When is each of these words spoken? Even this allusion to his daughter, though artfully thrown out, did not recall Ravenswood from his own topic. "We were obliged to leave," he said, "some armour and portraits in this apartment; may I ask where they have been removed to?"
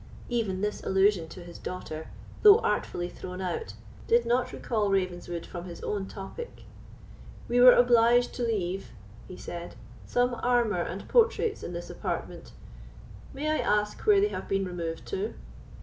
Even 0.29 0.61
this 0.61 0.83
allusion 0.83 1.27
to 1.29 1.43
his 1.43 1.59
daughter, 1.59 2.07
though 2.41 2.57
artfully 2.61 3.07
thrown 3.07 3.39
out, 3.39 3.75
did 4.07 4.25
not 4.25 4.51
recall 4.51 4.89
Ravenswood 4.89 5.45
from 5.45 5.65
his 5.65 5.83
own 5.83 6.07
topic. 6.07 6.63
"We 7.47 7.59
were 7.61 7.73
obliged 7.73 8.33
to 8.33 8.43
leave," 8.43 8.93
he 9.27 9.37
said, 9.37 9.75
"some 10.07 10.33
armour 10.41 10.81
and 10.81 11.07
portraits 11.07 11.61
in 11.61 11.73
this 11.73 11.91
apartment; 11.91 12.51
may 13.31 13.47
I 13.51 13.59
ask 13.59 13.99
where 13.99 14.19
they 14.19 14.29
have 14.29 14.47
been 14.47 14.65
removed 14.65 15.05
to?" 15.09 15.35